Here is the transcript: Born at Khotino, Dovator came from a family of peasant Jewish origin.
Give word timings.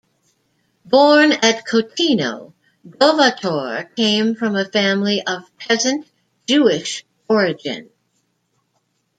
Born 0.83 1.31
at 1.31 1.67
Khotino, 1.67 2.53
Dovator 2.87 3.87
came 3.95 4.33
from 4.33 4.55
a 4.55 4.65
family 4.67 5.21
of 5.21 5.43
peasant 5.59 6.07
Jewish 6.47 7.05
origin. 7.29 7.87